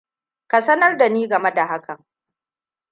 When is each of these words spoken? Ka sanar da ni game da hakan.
Ka 0.47 0.61
sanar 0.61 0.97
da 0.97 1.09
ni 1.09 1.27
game 1.27 1.51
da 1.55 1.65
hakan. 1.67 2.05